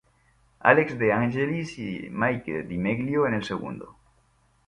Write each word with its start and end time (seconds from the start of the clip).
Alex 0.61 0.97
De 0.97 1.11
Angelis 1.13 1.77
y 1.77 2.07
Mike 2.09 2.63
Di 2.63 2.79
Meglio 2.79 3.27
en 3.27 3.35
el 3.35 3.43
segundo. 3.43 3.99